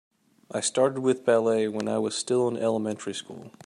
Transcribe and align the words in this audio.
I 0.49 0.61
started 0.61 1.01
with 1.01 1.23
ballet 1.25 1.67
when 1.67 1.87
I 1.87 1.99
was 1.99 2.17
still 2.17 2.47
in 2.47 2.57
elementary 2.57 3.13
school. 3.13 3.51